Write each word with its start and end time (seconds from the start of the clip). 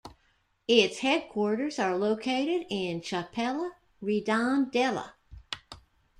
Its 0.67 0.97
headquarters 0.97 1.77
are 1.77 1.95
located 1.95 2.65
in 2.71 3.01
Chapela, 3.01 3.73
Redondela. 4.01 5.11